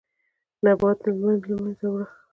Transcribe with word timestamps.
نبات 0.63 0.99
مه 1.23 1.33
له 1.47 1.55
منځه 1.63 1.87
وړه. 1.91 2.07